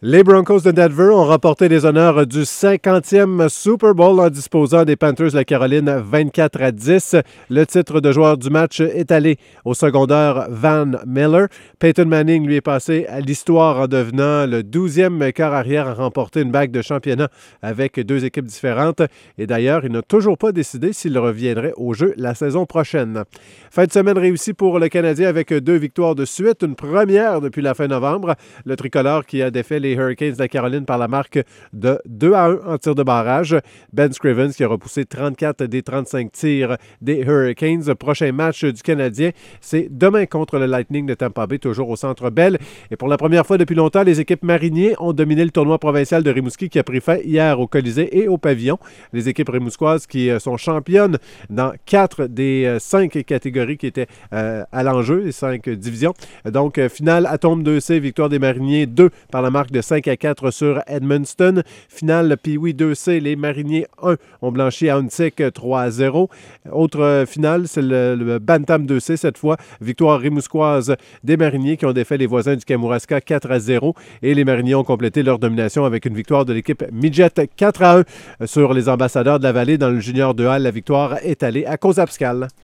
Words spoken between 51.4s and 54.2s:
dans quatre des euh, cinq catégories qui étaient